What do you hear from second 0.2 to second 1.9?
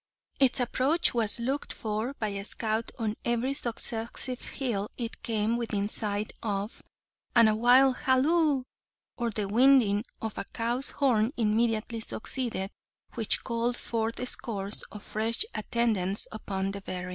Its approach was looked